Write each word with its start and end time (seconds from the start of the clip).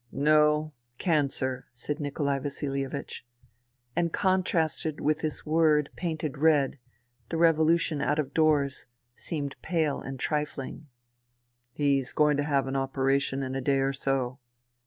"No— 0.11 0.73
cancer," 1.07 1.67
said 1.73 1.99
Nikolai 1.99 2.39
Vasilievich. 2.39 3.23
And 3.95 4.11
contrasted 4.11 4.99
with 4.99 5.19
this 5.19 5.45
word 5.45 5.91
painted 5.95 6.39
red, 6.39 6.79
the 7.29 7.37
revolution 7.37 8.01
out 8.01 8.17
of 8.17 8.33
doors 8.33 8.87
seemed 9.15 9.55
pale 9.61 10.01
and 10.01 10.19
trifling." 10.19 10.87
He 11.71 11.99
is 11.99 12.13
going 12.13 12.37
to 12.37 12.43
have 12.43 12.65
an 12.65 12.75
operation 12.75 13.43
in 13.43 13.53
a 13.53 13.61
day 13.61 13.77
or 13.79 13.93
so." 13.93 14.39